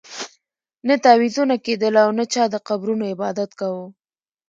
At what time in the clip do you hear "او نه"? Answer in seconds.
2.03-2.25